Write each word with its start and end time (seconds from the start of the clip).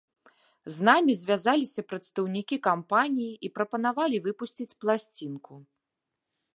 З 0.75 0.87
намі 0.87 1.13
звязаліся 1.23 1.81
прадстаўнікі 1.89 2.57
кампаніі 2.69 3.31
і 3.49 3.55
прапанавалі 3.59 4.17
выпусціць 4.31 4.73
пласцінку. 4.83 5.53